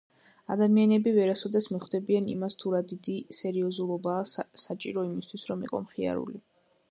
ადამიანები 0.53 1.11
ვერასოდეს 1.17 1.67
მიხვდებიან 1.73 2.29
იმას 2.35 2.57
თუ 2.63 2.73
რა 2.75 2.81
დიდი 2.93 3.17
სერიოზულობაა 3.41 4.25
სჭირო 4.65 5.07
იმისთვის 5.11 5.45
რო 5.53 5.61
იყო 5.69 5.83
მხიარული 5.85 6.43